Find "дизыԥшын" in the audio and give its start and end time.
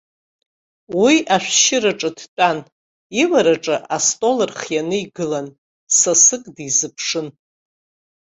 6.55-7.27